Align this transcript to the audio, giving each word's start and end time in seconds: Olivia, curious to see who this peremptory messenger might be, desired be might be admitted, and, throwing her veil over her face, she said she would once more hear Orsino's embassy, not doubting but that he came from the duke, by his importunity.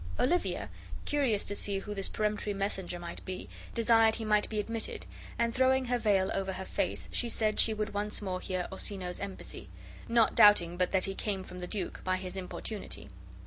Olivia, 0.19 0.71
curious 1.05 1.45
to 1.45 1.55
see 1.55 1.77
who 1.77 1.93
this 1.93 2.09
peremptory 2.09 2.55
messenger 2.55 2.97
might 2.97 3.23
be, 3.23 3.47
desired 3.75 4.17
be 4.17 4.25
might 4.25 4.49
be 4.49 4.59
admitted, 4.59 5.05
and, 5.37 5.53
throwing 5.53 5.85
her 5.85 5.99
veil 5.99 6.31
over 6.33 6.53
her 6.53 6.65
face, 6.65 7.07
she 7.11 7.29
said 7.29 7.59
she 7.59 7.71
would 7.75 7.93
once 7.93 8.19
more 8.19 8.41
hear 8.41 8.67
Orsino's 8.71 9.19
embassy, 9.19 9.69
not 10.07 10.33
doubting 10.33 10.75
but 10.75 10.91
that 10.91 11.05
he 11.05 11.13
came 11.13 11.43
from 11.43 11.59
the 11.59 11.67
duke, 11.67 12.01
by 12.03 12.17
his 12.17 12.35
importunity. 12.35 13.09